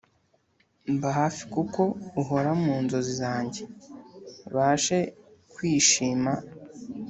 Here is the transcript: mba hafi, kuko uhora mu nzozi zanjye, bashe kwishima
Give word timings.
mba 0.93 1.09
hafi, 1.19 1.41
kuko 1.53 1.81
uhora 2.21 2.51
mu 2.63 2.75
nzozi 2.83 3.13
zanjye, 3.21 3.63
bashe 4.55 4.99
kwishima 5.53 6.31